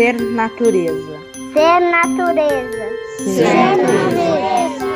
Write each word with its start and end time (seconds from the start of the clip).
Ser 0.00 0.18
natureza. 0.18 1.20
Ser 1.52 1.80
natureza. 1.90 2.88
Ser 3.18 3.76
natureza. 3.76 4.86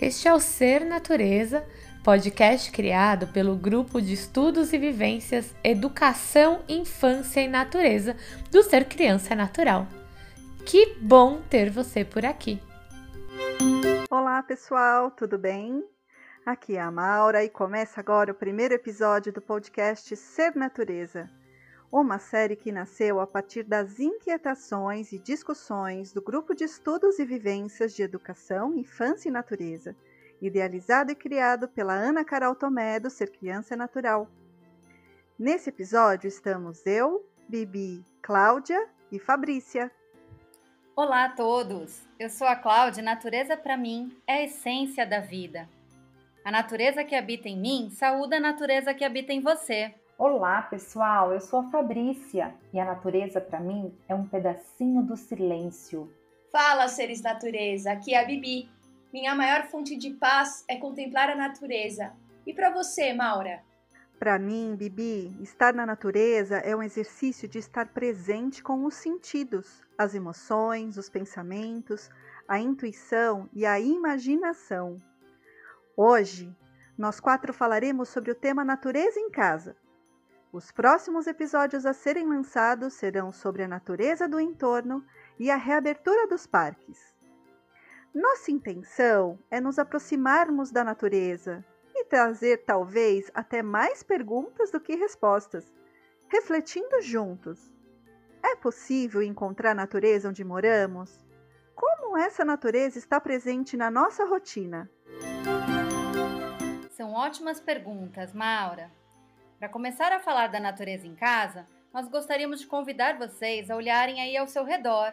Este 0.00 0.26
é 0.26 0.34
o 0.34 0.40
Ser 0.40 0.84
Natureza, 0.84 1.64
podcast 2.02 2.72
criado 2.72 3.28
pelo 3.28 3.54
Grupo 3.54 4.02
de 4.02 4.14
Estudos 4.14 4.72
e 4.72 4.78
Vivências 4.78 5.54
Educação, 5.62 6.58
Infância 6.68 7.40
e 7.40 7.46
Natureza 7.46 8.16
do 8.50 8.64
Ser 8.64 8.86
Criança 8.86 9.36
Natural. 9.36 9.86
Que 10.66 10.96
bom 11.00 11.40
ter 11.48 11.70
você 11.70 12.04
por 12.04 12.26
aqui! 12.26 12.60
Olá, 14.10 14.42
pessoal, 14.42 15.12
tudo 15.12 15.38
bem? 15.38 15.84
Aqui 16.44 16.76
é 16.76 16.80
a 16.80 16.90
Maura 16.90 17.44
e 17.44 17.48
começa 17.48 18.00
agora 18.00 18.32
o 18.32 18.34
primeiro 18.34 18.74
episódio 18.74 19.32
do 19.32 19.40
podcast 19.40 20.16
Ser 20.16 20.56
Natureza, 20.56 21.30
uma 21.90 22.18
série 22.18 22.54
que 22.54 22.70
nasceu 22.70 23.18
a 23.18 23.26
partir 23.26 23.62
das 23.62 23.98
inquietações 23.98 25.12
e 25.12 25.18
discussões 25.18 26.12
do 26.12 26.20
Grupo 26.20 26.54
de 26.54 26.64
Estudos 26.64 27.18
e 27.18 27.24
Vivências 27.24 27.94
de 27.94 28.02
Educação, 28.02 28.76
Infância 28.76 29.28
e 29.28 29.32
Natureza, 29.32 29.96
idealizado 30.40 31.10
e 31.10 31.14
criado 31.14 31.66
pela 31.66 31.94
Ana 31.94 32.24
Carol 32.24 32.54
Tomé 32.54 33.00
do 33.00 33.08
Ser 33.08 33.30
Criança 33.30 33.74
Natural. 33.74 34.28
Nesse 35.38 35.70
episódio 35.70 36.28
estamos 36.28 36.84
eu, 36.86 37.26
Bibi, 37.48 38.04
Cláudia 38.20 38.86
e 39.10 39.18
Fabrícia. 39.18 39.90
Olá 40.94 41.24
a 41.24 41.28
todos! 41.30 42.02
Eu 42.18 42.28
sou 42.28 42.46
a 42.46 42.56
Cláudia 42.56 43.00
e 43.00 43.04
natureza 43.04 43.56
para 43.56 43.76
mim 43.76 44.14
é 44.26 44.34
a 44.34 44.44
essência 44.44 45.06
da 45.06 45.20
vida. 45.20 45.68
A 46.44 46.50
natureza 46.50 47.04
que 47.04 47.14
habita 47.14 47.48
em 47.48 47.58
mim 47.58 47.88
saúda 47.90 48.36
a 48.36 48.40
natureza 48.40 48.92
que 48.92 49.04
habita 49.04 49.32
em 49.32 49.40
você. 49.40 49.94
Olá, 50.18 50.62
pessoal. 50.62 51.32
Eu 51.32 51.40
sou 51.40 51.60
a 51.60 51.70
Fabrícia 51.70 52.52
e 52.72 52.80
a 52.80 52.84
natureza 52.84 53.40
para 53.40 53.60
mim 53.60 53.96
é 54.08 54.14
um 54.16 54.26
pedacinho 54.26 55.00
do 55.00 55.16
silêncio. 55.16 56.12
Fala, 56.50 56.88
seres 56.88 57.22
natureza. 57.22 57.92
Aqui 57.92 58.12
é 58.12 58.20
a 58.20 58.24
Bibi. 58.24 58.68
Minha 59.12 59.32
maior 59.36 59.66
fonte 59.66 59.96
de 59.96 60.10
paz 60.14 60.64
é 60.66 60.74
contemplar 60.74 61.30
a 61.30 61.36
natureza. 61.36 62.12
E 62.44 62.52
para 62.52 62.68
você, 62.68 63.12
Maura? 63.12 63.62
Para 64.18 64.40
mim, 64.40 64.74
Bibi, 64.74 65.40
estar 65.40 65.72
na 65.72 65.86
natureza 65.86 66.56
é 66.56 66.74
um 66.74 66.82
exercício 66.82 67.46
de 67.46 67.60
estar 67.60 67.86
presente 67.94 68.60
com 68.60 68.84
os 68.84 68.94
sentidos, 68.94 69.84
as 69.96 70.16
emoções, 70.16 70.96
os 70.96 71.08
pensamentos, 71.08 72.10
a 72.48 72.58
intuição 72.58 73.48
e 73.52 73.64
a 73.64 73.78
imaginação. 73.78 74.96
Hoje, 75.96 76.52
nós 76.98 77.20
quatro 77.20 77.52
falaremos 77.52 78.08
sobre 78.08 78.32
o 78.32 78.34
tema 78.34 78.64
Natureza 78.64 79.20
em 79.20 79.30
Casa. 79.30 79.76
Os 80.50 80.72
próximos 80.72 81.26
episódios 81.26 81.84
a 81.84 81.92
serem 81.92 82.26
lançados 82.26 82.94
serão 82.94 83.30
sobre 83.30 83.62
a 83.62 83.68
natureza 83.68 84.26
do 84.26 84.40
entorno 84.40 85.04
e 85.38 85.50
a 85.50 85.56
reabertura 85.56 86.26
dos 86.26 86.46
parques. 86.46 87.14
Nossa 88.14 88.50
intenção 88.50 89.38
é 89.50 89.60
nos 89.60 89.78
aproximarmos 89.78 90.70
da 90.70 90.82
natureza 90.82 91.62
e 91.94 92.02
trazer 92.06 92.64
talvez 92.64 93.30
até 93.34 93.62
mais 93.62 94.02
perguntas 94.02 94.70
do 94.70 94.80
que 94.80 94.96
respostas, 94.96 95.70
refletindo 96.28 97.02
juntos. 97.02 97.70
É 98.42 98.56
possível 98.56 99.22
encontrar 99.22 99.74
natureza 99.74 100.30
onde 100.30 100.42
moramos? 100.42 101.26
Como 101.74 102.16
essa 102.16 102.42
natureza 102.42 102.98
está 102.98 103.20
presente 103.20 103.76
na 103.76 103.90
nossa 103.90 104.24
rotina? 104.24 104.90
São 106.90 107.12
ótimas 107.12 107.60
perguntas, 107.60 108.32
Maura. 108.32 108.90
Para 109.58 109.68
começar 109.68 110.12
a 110.12 110.20
falar 110.20 110.46
da 110.46 110.60
natureza 110.60 111.04
em 111.04 111.16
casa, 111.16 111.66
nós 111.92 112.08
gostaríamos 112.08 112.60
de 112.60 112.66
convidar 112.68 113.18
vocês 113.18 113.68
a 113.68 113.74
olharem 113.74 114.20
aí 114.20 114.36
ao 114.36 114.46
seu 114.46 114.62
redor. 114.62 115.12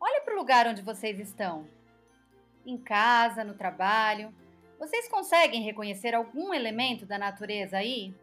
Olhe 0.00 0.22
para 0.22 0.32
o 0.32 0.38
lugar 0.38 0.66
onde 0.66 0.80
vocês 0.80 1.18
estão. 1.20 1.68
Em 2.64 2.78
casa, 2.78 3.44
no 3.44 3.52
trabalho. 3.52 4.32
Vocês 4.78 5.06
conseguem 5.06 5.62
reconhecer 5.62 6.14
algum 6.14 6.54
elemento 6.54 7.04
da 7.04 7.18
natureza 7.18 7.76
aí? 7.76 8.14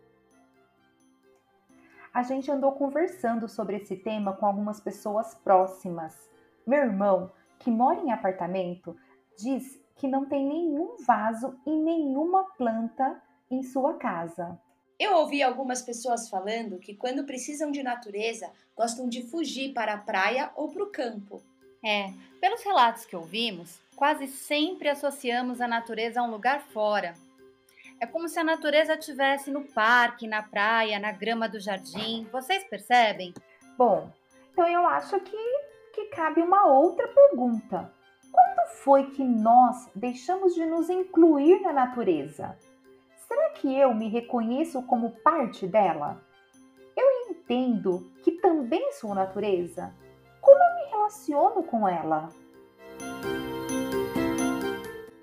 A 2.11 2.23
gente 2.23 2.49
andou 2.49 2.71
conversando 2.71 3.47
sobre 3.47 3.75
esse 3.75 3.95
tema 3.97 4.33
com 4.33 4.47
algumas 4.47 4.81
pessoas 4.81 5.35
próximas. 5.35 6.27
Meu 6.65 6.79
irmão, 6.79 7.31
que 7.59 7.69
mora 7.69 8.01
em 8.01 8.11
apartamento, 8.11 8.97
diz 9.37 9.79
que 9.95 10.07
não 10.07 10.25
tem 10.25 10.43
nenhum 10.43 10.97
vaso 11.05 11.55
e 11.67 11.69
nenhuma 11.69 12.45
planta 12.57 13.21
em 13.51 13.61
sua 13.61 13.93
casa. 13.93 14.59
Eu 14.99 15.13
ouvi 15.13 15.41
algumas 15.41 15.81
pessoas 15.81 16.29
falando 16.29 16.77
que 16.77 16.93
quando 16.93 17.23
precisam 17.23 17.71
de 17.71 17.81
natureza, 17.81 18.51
gostam 18.75 19.07
de 19.07 19.23
fugir 19.23 19.73
para 19.73 19.93
a 19.93 19.97
praia 19.97 20.51
ou 20.57 20.67
para 20.69 20.83
o 20.83 20.91
campo. 20.91 21.41
É, 21.81 22.11
pelos 22.41 22.61
relatos 22.63 23.05
que 23.05 23.15
ouvimos, 23.15 23.79
quase 23.95 24.27
sempre 24.27 24.89
associamos 24.89 25.61
a 25.61 25.67
natureza 25.69 26.19
a 26.19 26.23
um 26.23 26.29
lugar 26.29 26.61
fora. 26.73 27.13
É 28.01 28.05
como 28.05 28.27
se 28.27 28.39
a 28.39 28.43
natureza 28.43 28.95
estivesse 28.95 29.49
no 29.49 29.63
parque, 29.63 30.27
na 30.27 30.43
praia, 30.43 30.99
na 30.99 31.13
grama 31.13 31.47
do 31.47 31.61
jardim. 31.61 32.27
Vocês 32.29 32.65
percebem? 32.65 33.33
Bom, 33.77 34.11
então 34.51 34.67
eu 34.67 34.85
acho 34.85 35.17
que, 35.21 35.61
que 35.93 36.05
cabe 36.07 36.41
uma 36.41 36.67
outra 36.67 37.07
pergunta. 37.07 37.89
Quando 38.29 38.67
foi 38.83 39.11
que 39.11 39.23
nós 39.23 39.89
deixamos 39.95 40.55
de 40.55 40.65
nos 40.65 40.89
incluir 40.89 41.61
na 41.61 41.71
natureza? 41.71 42.57
Que 43.59 43.77
eu 43.77 43.93
me 43.93 44.07
reconheço 44.07 44.81
como 44.83 45.11
parte 45.21 45.67
dela? 45.67 46.23
Eu 46.95 47.29
entendo 47.29 48.09
que 48.23 48.31
também 48.31 48.93
sou 48.93 49.13
natureza. 49.13 49.93
Como 50.39 50.57
eu 50.57 50.75
me 50.75 50.91
relaciono 50.91 51.61
com 51.63 51.85
ela? 51.85 52.29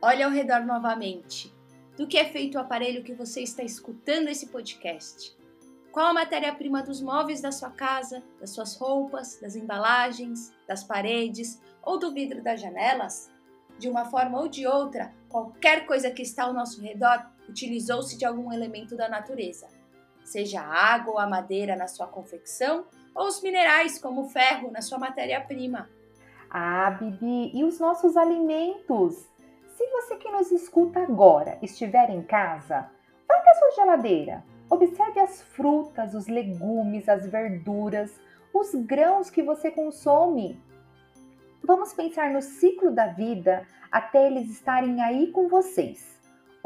Olha 0.02 0.26
ao 0.26 0.30
redor 0.30 0.66
novamente. 0.66 1.50
Do 1.96 2.06
que 2.06 2.19
é 2.19 2.26
feito 2.26 2.56
o 2.56 2.60
aparelho 2.60 3.02
que 3.02 3.14
você 3.14 3.41
está 3.41 3.62
escutando 3.62 4.28
esse 4.28 4.48
podcast? 4.48 5.34
Qual 5.91 6.08
a 6.08 6.12
matéria-prima 6.12 6.82
dos 6.82 7.00
móveis 7.00 7.41
da 7.41 7.50
sua 7.50 7.70
casa, 7.70 8.22
das 8.38 8.50
suas 8.50 8.76
roupas, 8.76 9.41
das 9.41 9.56
embalagens, 9.56 10.52
das 10.69 10.84
paredes 10.84 11.58
ou 11.82 11.98
do 11.98 12.12
vidro 12.12 12.42
das 12.42 12.60
janelas? 12.60 13.32
De 13.78 13.88
uma 13.88 14.04
forma 14.04 14.38
ou 14.38 14.46
de 14.46 14.66
outra, 14.66 15.14
qualquer 15.26 15.86
coisa 15.86 16.10
que 16.10 16.20
está 16.20 16.44
ao 16.44 16.52
nosso 16.52 16.82
redor 16.82 17.34
utilizou-se 17.48 18.16
de 18.16 18.24
algum 18.24 18.52
elemento 18.52 18.96
da 18.96 19.08
natureza, 19.08 19.68
seja 20.24 20.60
a 20.60 20.94
água 20.94 21.14
ou 21.14 21.18
a 21.18 21.26
madeira 21.26 21.76
na 21.76 21.88
sua 21.88 22.06
confecção, 22.06 22.86
ou 23.14 23.26
os 23.26 23.42
minerais, 23.42 23.98
como 23.98 24.22
o 24.22 24.28
ferro, 24.28 24.70
na 24.70 24.82
sua 24.82 24.98
matéria-prima. 24.98 25.88
Ah, 26.50 26.90
Bibi, 26.90 27.50
e 27.54 27.64
os 27.64 27.78
nossos 27.80 28.16
alimentos? 28.16 29.26
Se 29.74 29.86
você 29.90 30.16
que 30.16 30.30
nos 30.30 30.50
escuta 30.50 31.00
agora 31.00 31.58
estiver 31.62 32.10
em 32.10 32.22
casa, 32.22 32.90
vá 33.28 33.36
até 33.36 33.54
sua 33.54 33.70
geladeira. 33.72 34.44
Observe 34.68 35.20
as 35.20 35.42
frutas, 35.42 36.14
os 36.14 36.26
legumes, 36.26 37.08
as 37.08 37.26
verduras, 37.26 38.18
os 38.52 38.74
grãos 38.74 39.30
que 39.30 39.42
você 39.42 39.70
consome. 39.70 40.60
Vamos 41.62 41.92
pensar 41.92 42.30
no 42.30 42.42
ciclo 42.42 42.90
da 42.90 43.08
vida 43.08 43.66
até 43.90 44.26
eles 44.26 44.50
estarem 44.50 45.02
aí 45.02 45.28
com 45.28 45.48
vocês. 45.48 46.16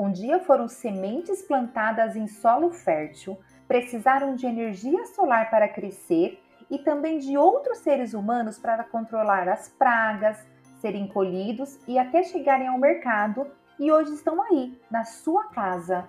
Um 0.01 0.11
dia 0.11 0.41
foram 0.41 0.67
sementes 0.67 1.43
plantadas 1.43 2.17
em 2.17 2.27
solo 2.27 2.71
fértil, 2.71 3.39
precisaram 3.69 4.35
de 4.35 4.47
energia 4.47 5.05
solar 5.05 5.51
para 5.51 5.69
crescer 5.69 6.43
e 6.71 6.79
também 6.79 7.19
de 7.19 7.37
outros 7.37 7.81
seres 7.81 8.15
humanos 8.15 8.59
para 8.59 8.83
controlar 8.83 9.47
as 9.47 9.69
pragas, 9.69 10.43
serem 10.81 11.07
colhidos 11.07 11.79
e 11.87 11.99
até 11.99 12.23
chegarem 12.23 12.67
ao 12.67 12.79
mercado 12.79 13.47
e 13.79 13.93
hoje 13.93 14.15
estão 14.15 14.41
aí, 14.41 14.75
na 14.91 15.05
sua 15.05 15.49
casa. 15.49 16.09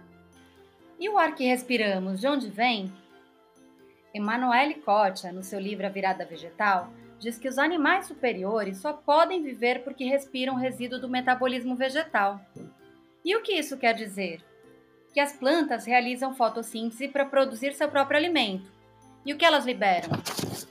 E 0.97 1.09
o 1.09 1.17
ar 1.17 1.35
que 1.35 1.45
respiramos, 1.45 2.21
de 2.21 2.27
onde 2.29 2.49
vem? 2.49 2.89
Emanuele 4.13 4.75
Cotia, 4.75 5.33
no 5.33 5.43
seu 5.43 5.59
livro 5.59 5.85
A 5.85 5.89
Virada 5.89 6.23
Vegetal, 6.23 6.87
diz 7.19 7.37
que 7.37 7.49
os 7.49 7.57
animais 7.57 8.05
superiores 8.05 8.77
só 8.77 8.93
podem 8.93 9.43
viver 9.43 9.83
porque 9.83 10.05
respiram 10.05 10.55
resíduo 10.55 10.97
do 10.97 11.09
metabolismo 11.09 11.75
vegetal. 11.75 12.39
E 13.23 13.35
o 13.35 13.41
que 13.41 13.53
isso 13.53 13.77
quer 13.77 13.93
dizer? 13.93 14.43
Que 15.13 15.19
as 15.19 15.33
plantas 15.33 15.85
realizam 15.85 16.35
fotossíntese 16.35 17.07
para 17.07 17.25
produzir 17.25 17.73
seu 17.73 17.89
próprio 17.89 18.17
alimento. 18.17 18.71
E 19.25 19.33
o 19.33 19.37
que 19.37 19.45
elas 19.45 19.65
liberam? 19.65 20.09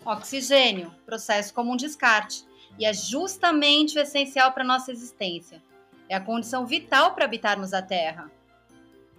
Oxigênio, 0.05 0.95
processo 1.07 1.55
como 1.55 1.73
um 1.73 1.77
descarte, 1.77 2.45
e 2.79 2.85
é 2.85 2.93
justamente 2.93 3.99
o 3.99 4.03
essencial 4.03 4.53
para 4.53 4.65
nossa 4.65 4.91
existência. 4.91 5.63
É 6.09 6.17
a 6.17 6.21
condição 6.21 6.67
vital 6.67 7.15
para 7.15 7.25
habitarmos 7.25 7.73
a 7.73 7.83
Terra. 7.83 8.31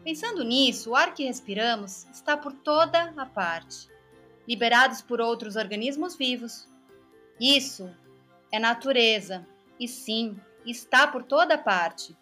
Pensando 0.04 0.44
nisso, 0.44 0.92
o 0.92 0.95
ar 0.95 1.13
que 1.13 1.24
respiramos 1.24 2.06
está 2.12 2.36
por 2.36 2.51
toda 2.51 3.13
a 3.16 3.25
parte, 3.25 3.88
liberados 4.48 5.01
por 5.01 5.22
outros 5.22 5.56
organismos 5.56 6.16
vivos, 6.16 6.68
isso 7.39 7.89
é 8.51 8.60
natureza 8.60 9.48
e 9.80 9.88
sim, 9.88 10.38
está 10.66 11.07
por 11.07 11.24
toda 11.24 11.57
parte. 11.57 12.16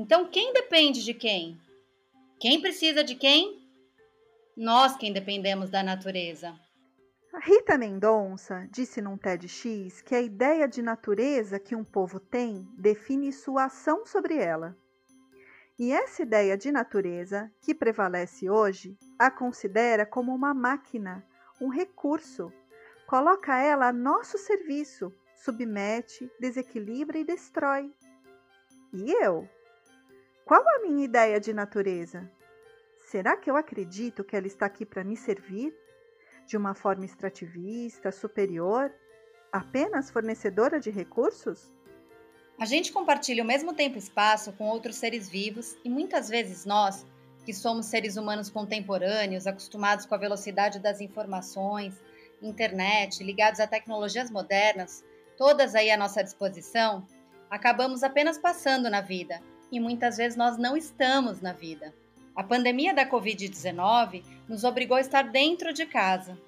Então, 0.00 0.28
quem 0.30 0.52
depende 0.52 1.04
de 1.04 1.12
quem? 1.12 1.60
Quem 2.38 2.60
precisa 2.60 3.02
de 3.02 3.16
quem? 3.16 3.68
Nós 4.56 4.96
quem 4.96 5.12
dependemos 5.12 5.70
da 5.70 5.82
natureza. 5.82 6.54
Rita 7.42 7.76
Mendonça 7.76 8.68
disse 8.70 9.02
num 9.02 9.16
TEDx 9.16 10.00
que 10.02 10.14
a 10.14 10.20
ideia 10.22 10.68
de 10.68 10.82
natureza 10.82 11.58
que 11.58 11.74
um 11.74 11.82
povo 11.82 12.20
tem 12.20 12.64
define 12.78 13.32
sua 13.32 13.64
ação 13.64 14.06
sobre 14.06 14.36
ela. 14.36 14.76
E 15.76 15.90
essa 15.90 16.22
ideia 16.22 16.56
de 16.56 16.70
natureza, 16.70 17.50
que 17.60 17.74
prevalece 17.74 18.48
hoje, 18.48 18.96
a 19.18 19.32
considera 19.32 20.06
como 20.06 20.32
uma 20.32 20.54
máquina, 20.54 21.26
um 21.60 21.66
recurso, 21.66 22.52
coloca 23.08 23.58
ela 23.58 23.88
a 23.88 23.92
nosso 23.92 24.38
serviço, 24.38 25.12
submete, 25.34 26.30
desequilibra 26.38 27.18
e 27.18 27.24
destrói. 27.24 27.92
E 28.92 29.10
eu? 29.24 29.48
Qual 30.48 30.66
a 30.66 30.78
minha 30.80 31.04
ideia 31.04 31.38
de 31.38 31.52
natureza? 31.52 32.26
Será 32.96 33.36
que 33.36 33.50
eu 33.50 33.56
acredito 33.56 34.24
que 34.24 34.34
ela 34.34 34.46
está 34.46 34.64
aqui 34.64 34.86
para 34.86 35.04
me 35.04 35.14
servir? 35.14 35.74
de 36.46 36.56
uma 36.56 36.74
forma 36.74 37.04
extrativista, 37.04 38.10
superior, 38.10 38.90
apenas 39.52 40.10
fornecedora 40.10 40.80
de 40.80 40.90
recursos? 40.90 41.74
A 42.58 42.64
gente 42.64 42.90
compartilha 42.90 43.44
o 43.44 43.46
mesmo 43.46 43.74
tempo 43.74 43.96
e 43.96 43.98
espaço 43.98 44.50
com 44.54 44.64
outros 44.64 44.96
seres 44.96 45.28
vivos 45.28 45.76
e 45.84 45.90
muitas 45.90 46.30
vezes 46.30 46.64
nós, 46.64 47.06
que 47.44 47.52
somos 47.52 47.84
seres 47.84 48.16
humanos 48.16 48.48
contemporâneos, 48.48 49.46
acostumados 49.46 50.06
com 50.06 50.14
a 50.14 50.18
velocidade 50.18 50.78
das 50.78 51.02
informações, 51.02 52.02
internet, 52.40 53.22
ligados 53.22 53.60
a 53.60 53.66
tecnologias 53.66 54.30
modernas, 54.30 55.04
todas 55.36 55.74
aí 55.74 55.90
à 55.90 55.98
nossa 55.98 56.24
disposição, 56.24 57.06
acabamos 57.50 58.02
apenas 58.02 58.38
passando 58.38 58.88
na 58.88 59.02
vida 59.02 59.38
e 59.70 59.78
muitas 59.80 60.16
vezes 60.16 60.36
nós 60.36 60.56
não 60.56 60.76
estamos 60.76 61.40
na 61.40 61.52
vida. 61.52 61.94
A 62.34 62.42
pandemia 62.42 62.94
da 62.94 63.08
Covid-19 63.08 64.22
nos 64.48 64.64
obrigou 64.64 64.96
a 64.96 65.00
estar 65.00 65.22
dentro 65.22 65.72
de 65.72 65.84
casa. 65.84 66.38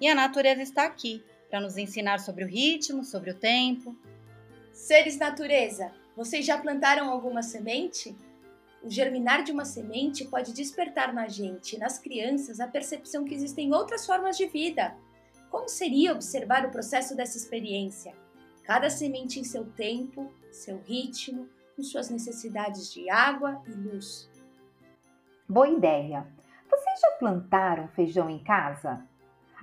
E 0.00 0.06
a 0.06 0.14
natureza 0.14 0.62
está 0.62 0.84
aqui 0.84 1.22
para 1.48 1.60
nos 1.60 1.76
ensinar 1.76 2.20
sobre 2.20 2.44
o 2.44 2.46
ritmo, 2.46 3.04
sobre 3.04 3.30
o 3.30 3.34
tempo. 3.34 3.96
Seres 4.72 5.18
natureza, 5.18 5.90
vocês 6.16 6.44
já 6.44 6.58
plantaram 6.58 7.10
alguma 7.10 7.42
semente? 7.42 8.14
O 8.82 8.90
germinar 8.90 9.42
de 9.42 9.50
uma 9.50 9.64
semente 9.64 10.24
pode 10.24 10.52
despertar 10.52 11.12
na 11.12 11.26
gente, 11.26 11.78
nas 11.78 11.98
crianças, 11.98 12.60
a 12.60 12.68
percepção 12.68 13.24
que 13.24 13.34
existem 13.34 13.74
outras 13.74 14.06
formas 14.06 14.36
de 14.36 14.46
vida. 14.46 14.94
Como 15.50 15.68
seria 15.68 16.12
observar 16.12 16.66
o 16.66 16.70
processo 16.70 17.16
dessa 17.16 17.36
experiência? 17.36 18.14
Cada 18.62 18.90
semente 18.90 19.40
em 19.40 19.44
seu 19.44 19.64
tempo, 19.64 20.30
seu 20.52 20.78
ritmo, 20.82 21.48
com 21.78 21.82
suas 21.84 22.10
necessidades 22.10 22.92
de 22.92 23.08
água 23.08 23.62
e 23.68 23.70
luz. 23.70 24.28
Boa 25.48 25.68
ideia! 25.68 26.26
Vocês 26.68 27.00
já 27.00 27.10
plantaram 27.20 27.86
feijão 27.86 28.28
em 28.28 28.42
casa? 28.42 29.06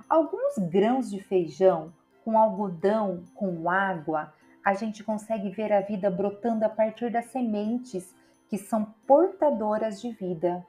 Alguns 0.08 0.56
grãos 0.56 1.10
de 1.10 1.22
feijão 1.22 1.92
com 2.24 2.38
algodão, 2.38 3.22
com 3.34 3.68
água, 3.68 4.32
a 4.64 4.72
gente 4.72 5.04
consegue 5.04 5.50
ver 5.50 5.70
a 5.70 5.82
vida 5.82 6.10
brotando 6.10 6.64
a 6.64 6.70
partir 6.70 7.12
das 7.12 7.26
sementes 7.26 8.14
que 8.48 8.56
são 8.56 8.94
portadoras 9.06 10.00
de 10.00 10.10
vida. 10.12 10.64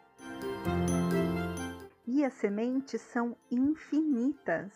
E 2.06 2.26
as 2.26 2.34
sementes 2.34 3.00
são 3.00 3.38
infinitas. 3.50 4.74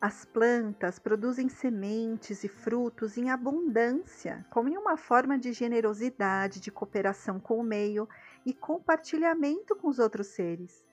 As 0.00 0.24
plantas 0.24 1.00
produzem 1.00 1.48
sementes 1.48 2.44
e 2.44 2.48
frutos 2.48 3.18
em 3.18 3.30
abundância, 3.30 4.46
como 4.48 4.68
em 4.68 4.76
uma 4.76 4.96
forma 4.96 5.36
de 5.36 5.52
generosidade, 5.52 6.60
de 6.60 6.70
cooperação 6.70 7.40
com 7.40 7.58
o 7.58 7.64
meio 7.64 8.08
e 8.46 8.54
compartilhamento 8.54 9.74
com 9.74 9.88
os 9.88 9.98
outros 9.98 10.28
seres. 10.28 10.86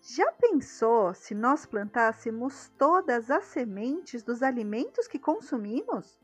Já 0.00 0.32
pensou 0.32 1.14
se 1.14 1.36
nós 1.36 1.64
plantássemos 1.64 2.68
todas 2.76 3.30
as 3.30 3.44
sementes 3.44 4.24
dos 4.24 4.42
alimentos 4.42 5.06
que 5.06 5.20
consumimos? 5.20 6.20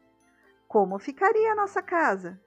Como 0.67 0.99
ficaria 0.99 1.53
a 1.53 1.55
nossa 1.55 1.81
casa? 1.81 2.41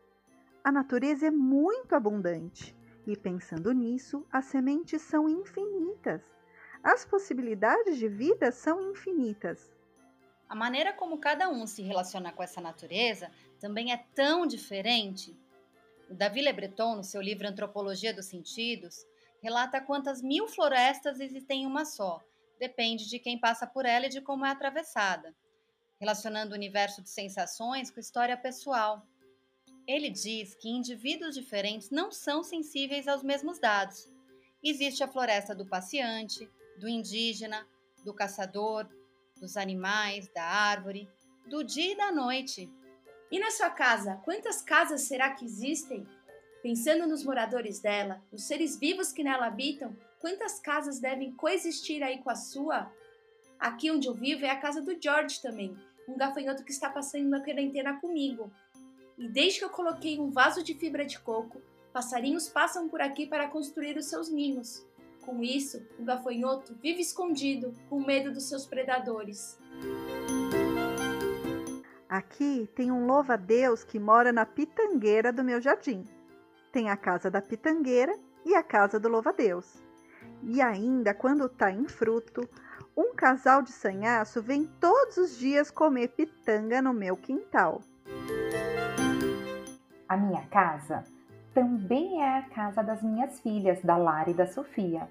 A 0.62 0.70
natureza 0.70 1.28
é 1.28 1.32
muito 1.32 1.96
abundante 1.96 2.76
e, 3.08 3.16
pensando 3.16 3.72
nisso, 3.72 4.28
as 4.30 4.44
sementes 4.48 5.02
são 5.02 5.30
infinitas. 5.30 6.22
As 6.84 7.06
possibilidades 7.06 7.98
de 7.98 8.08
vida 8.08 8.52
são 8.52 8.92
infinitas. 8.92 9.72
A 10.50 10.56
maneira 10.56 10.92
como 10.92 11.20
cada 11.20 11.50
um 11.50 11.66
se 11.66 11.82
relaciona 11.82 12.32
com 12.32 12.44
essa 12.44 12.60
natureza 12.60 13.32
também 13.60 13.92
é 13.92 13.98
tão 14.16 14.46
diferente 14.46 15.38
o 16.12 16.14
Davi 16.14 16.42
Le 16.42 16.52
Breton, 16.52 16.98
no 16.98 17.06
seu 17.06 17.22
livro 17.22 17.48
Antropologia 17.48 18.14
dos 18.14 18.26
Sentidos, 18.26 19.08
relata 19.42 19.80
quantas 19.80 20.22
mil 20.22 20.46
florestas 20.46 21.22
existem 21.22 21.64
em 21.64 21.66
uma 21.66 21.86
só. 21.86 22.22
Depende 22.60 23.10
de 23.10 23.18
quem 23.18 23.40
passa 23.40 23.66
por 23.66 23.86
ela 23.86 24.08
e 24.08 24.10
de 24.10 24.20
como 24.20 24.46
é 24.46 24.50
atravessada, 24.50 25.34
relacionando 26.02 26.52
o 26.52 26.58
universo 26.58 27.02
de 27.02 27.10
sensações 27.10 27.90
com 27.90 28.02
história 28.02 28.36
pessoal. 28.36 29.08
Ele 29.88 30.10
diz 30.10 30.54
que 30.54 30.68
indivíduos 30.68 31.34
diferentes 31.34 31.90
não 31.90 32.12
são 32.12 32.44
sensíveis 32.44 33.08
aos 33.08 33.24
mesmos 33.24 33.58
dados. 33.58 34.12
Existe 34.62 35.06
a 35.06 35.08
floresta 35.08 35.56
do 35.56 35.66
passeante, 35.66 36.50
do 36.82 36.90
indígena, 36.90 37.68
do 38.04 38.12
caçador, 38.12 38.90
dos 39.40 39.56
animais, 39.56 40.28
da 40.34 40.44
árvore, 40.44 41.08
do 41.48 41.64
dia 41.64 41.94
e 41.94 41.96
da 41.96 42.12
noite. 42.12 42.68
E 43.32 43.40
na 43.40 43.52
sua 43.52 43.70
casa, 43.70 44.20
quantas 44.26 44.64
casas 44.64 45.02
será 45.02 45.30
que 45.30 45.46
existem? 45.46 46.06
Pensando 46.64 47.08
nos 47.08 47.24
moradores 47.24 47.80
dela, 47.80 48.22
nos 48.32 48.48
seres 48.48 48.78
vivos 48.78 49.12
que 49.12 49.24
nela 49.24 49.46
habitam, 49.46 49.96
quantas 50.20 50.60
casas 50.60 51.00
devem 51.00 51.32
coexistir 51.34 52.02
aí 52.02 52.18
com 52.18 52.32
a 52.32 52.36
sua? 52.36 52.92
Aqui 53.60 53.92
onde 53.92 54.08
eu 54.08 54.16
vivo 54.16 54.44
é 54.44 54.50
a 54.50 54.60
casa 54.60 54.82
do 54.82 55.00
George 55.00 55.40
também, 55.40 55.78
um 56.08 56.18
gafanhoto 56.18 56.64
que 56.64 56.72
está 56.72 56.90
passando 56.90 57.30
na 57.30 57.44
quarentena 57.44 58.00
comigo. 58.00 58.52
E 59.20 59.28
desde 59.28 59.60
que 59.60 59.66
eu 59.66 59.70
coloquei 59.70 60.20
um 60.20 60.32
vaso 60.32 60.64
de 60.64 60.74
fibra 60.74 61.06
de 61.06 61.20
coco, 61.20 61.62
passarinhos 61.94 62.50
passam 62.50 62.90
por 62.90 63.02
aqui 63.02 63.28
para 63.28 63.48
construir 63.48 63.98
os 63.98 64.08
seus 64.08 64.30
ninhos. 64.30 64.84
Com 65.22 65.44
isso, 65.44 65.86
o 66.00 66.04
gafanhoto 66.04 66.76
vive 66.82 67.02
escondido, 67.02 67.74
com 67.90 68.00
medo 68.00 68.32
dos 68.32 68.50
seus 68.50 68.66
predadores. 68.66 69.58
Aqui 72.10 72.68
tem 72.76 72.92
um 72.92 73.06
louva-a-Deus 73.06 73.84
que 73.84 74.00
mora 74.00 74.34
na 74.34 74.46
pitangueira 74.46 75.32
do 75.32 75.44
meu 75.44 75.62
jardim. 75.62 76.04
Tem 76.72 76.90
a 76.90 76.98
casa 76.98 77.30
da 77.30 77.42
pitangueira 77.42 78.14
e 78.44 78.56
a 78.56 78.64
casa 78.64 79.00
do 79.00 79.08
louva-a-Deus. 79.08 79.82
E 80.44 80.62
ainda, 80.62 81.14
quando 81.14 81.46
está 81.46 81.72
em 81.72 81.88
fruto, 81.88 82.50
um 82.98 83.14
casal 83.14 83.62
de 83.62 83.72
sanhaço 83.72 84.42
vem 84.42 84.66
todos 84.80 85.18
os 85.18 85.38
dias 85.38 85.70
comer 85.70 86.10
pitanga 86.10 86.82
no 86.82 86.94
meu 86.94 87.16
quintal. 87.16 87.82
A 90.10 90.18
minha 90.18 90.46
casa 90.48 91.06
também 91.54 92.22
é 92.22 92.38
a 92.38 92.44
casa 92.44 92.82
das 92.82 93.02
minhas 93.02 93.40
filhas, 93.40 93.82
da 93.82 93.98
Lara 93.98 94.30
e 94.30 94.34
da 94.34 94.48
Sofia. 94.48 95.10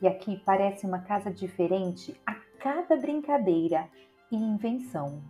E 0.00 0.08
aqui 0.08 0.40
parece 0.44 0.86
uma 0.86 1.00
casa 1.00 1.30
diferente 1.30 2.18
a 2.26 2.34
cada 2.58 2.96
brincadeira 2.96 3.88
e 4.30 4.36
invenção. 4.36 5.22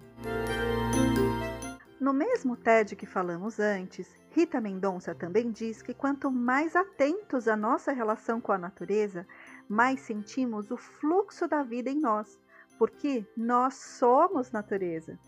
No 2.01 2.13
mesmo 2.13 2.57
TED 2.57 2.97
que 2.97 3.07
falamos 3.07 3.59
antes, 3.59 4.15
Rita 4.31 4.61
Mendonça 4.61 5.15
também 5.15 5.51
diz 5.51 5.81
que 5.81 5.95
quanto 5.95 6.31
mais 6.31 6.77
atentos 6.77 7.49
à 7.49 7.57
nossa 7.57 7.93
relação 7.93 8.41
com 8.41 8.53
a 8.53 8.59
natureza, 8.59 9.27
mais 9.69 10.01
sentimos 10.01 10.71
o 10.71 10.77
fluxo 10.77 11.49
da 11.49 11.63
vida 11.63 11.89
em 11.89 11.99
nós, 11.99 12.39
porque 12.79 13.25
nós 13.37 13.75
somos 13.75 14.51
natureza. 14.51 15.19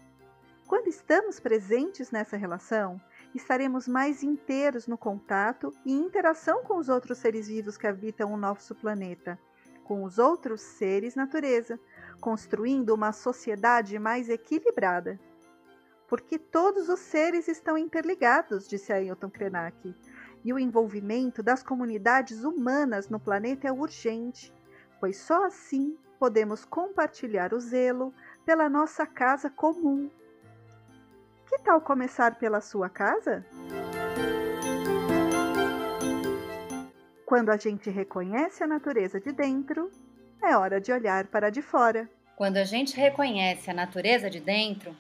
Quando 0.66 0.88
estamos 0.88 1.38
presentes 1.38 2.10
nessa 2.10 2.36
relação, 2.36 3.00
estaremos 3.36 3.86
mais 3.86 4.22
inteiros 4.22 4.86
no 4.86 4.98
contato 4.98 5.72
e 5.84 5.92
interação 5.92 6.62
com 6.62 6.78
os 6.78 6.88
outros 6.88 7.18
seres 7.18 7.48
vivos 7.48 7.76
que 7.76 7.86
habitam 7.86 8.32
o 8.32 8.36
nosso 8.36 8.74
planeta, 8.74 9.38
com 9.84 10.02
os 10.02 10.18
outros 10.18 10.60
seres 10.60 11.14
natureza, 11.14 11.78
construindo 12.20 12.94
uma 12.94 13.12
sociedade 13.12 13.98
mais 13.98 14.28
equilibrada 14.28 15.20
porque 16.08 16.38
todos 16.38 16.88
os 16.88 17.00
seres 17.00 17.48
estão 17.48 17.76
interligados, 17.76 18.68
disse 18.68 18.92
Ailton 18.92 19.30
Krenak, 19.30 19.94
e 20.44 20.52
o 20.52 20.58
envolvimento 20.58 21.42
das 21.42 21.62
comunidades 21.62 22.44
humanas 22.44 23.08
no 23.08 23.18
planeta 23.18 23.66
é 23.66 23.72
urgente, 23.72 24.52
pois 25.00 25.18
só 25.18 25.44
assim 25.44 25.96
podemos 26.18 26.64
compartilhar 26.64 27.52
o 27.52 27.60
zelo 27.60 28.14
pela 28.44 28.68
nossa 28.68 29.04
casa 29.04 29.50
comum. 29.50 30.08
Tal 31.66 31.80
começar 31.80 32.36
pela 32.36 32.60
sua 32.60 32.88
casa? 32.88 33.44
Quando 37.26 37.50
a 37.50 37.56
gente 37.56 37.90
reconhece 37.90 38.62
a 38.62 38.68
natureza 38.68 39.20
de 39.20 39.32
dentro, 39.32 39.90
é 40.40 40.56
hora 40.56 40.80
de 40.80 40.92
olhar 40.92 41.26
para 41.26 41.50
de 41.50 41.60
fora. 41.60 42.08
Quando 42.36 42.58
a 42.58 42.62
gente 42.62 42.96
reconhece 42.96 43.68
a 43.68 43.74
natureza 43.74 44.30
de 44.30 44.38
dentro, 44.38 44.94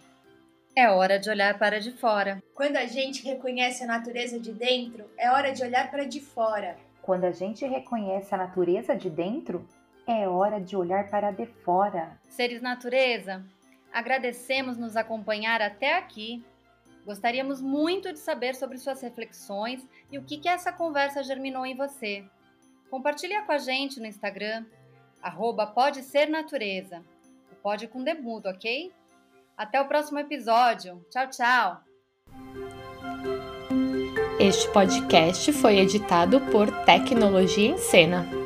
é 0.74 0.90
hora 0.90 1.20
de 1.20 1.30
olhar 1.30 1.56
para 1.56 1.78
de 1.78 1.92
fora. 1.92 2.42
Quando 2.52 2.74
a 2.78 2.86
gente 2.86 3.24
reconhece 3.24 3.84
a 3.84 3.86
natureza 3.86 4.36
de 4.36 4.50
dentro, 4.50 5.04
é 5.16 5.30
hora 5.30 5.52
de 5.52 5.62
olhar 5.62 5.88
para 5.88 6.04
de 6.04 6.20
fora. 6.20 6.76
Quando 7.00 7.26
a 7.26 7.30
gente 7.30 7.64
reconhece 7.64 8.34
a 8.34 8.38
natureza 8.38 8.96
de 8.96 9.08
dentro, 9.08 9.64
é 10.04 10.28
hora 10.28 10.60
de 10.60 10.76
olhar 10.76 11.08
para 11.08 11.30
de 11.30 11.46
fora. 11.46 12.18
Seres 12.28 12.60
natureza, 12.60 13.44
agradecemos 13.92 14.76
nos 14.76 14.96
acompanhar 14.96 15.62
até 15.62 15.96
aqui. 15.96 16.44
Gostaríamos 17.06 17.62
muito 17.62 18.12
de 18.12 18.18
saber 18.18 18.56
sobre 18.56 18.78
suas 18.78 19.00
reflexões 19.00 19.86
e 20.10 20.18
o 20.18 20.24
que, 20.24 20.38
que 20.38 20.48
essa 20.48 20.72
conversa 20.72 21.22
germinou 21.22 21.64
em 21.64 21.76
você. 21.76 22.24
Compartilhe 22.90 23.40
com 23.42 23.52
a 23.52 23.58
gente 23.58 24.00
no 24.00 24.06
Instagram, 24.06 24.66
arroba 25.22 25.68
pode 25.68 26.02
ser 26.02 26.28
natureza. 26.28 27.04
Pode 27.62 27.86
com 27.86 28.02
demudo, 28.02 28.48
ok? 28.48 28.92
Até 29.56 29.80
o 29.80 29.86
próximo 29.86 30.18
episódio. 30.18 31.06
Tchau, 31.08 31.30
tchau! 31.30 31.80
Este 34.40 34.68
podcast 34.72 35.52
foi 35.52 35.78
editado 35.78 36.40
por 36.50 36.70
Tecnologia 36.84 37.70
em 37.70 37.78
Cena. 37.78 38.45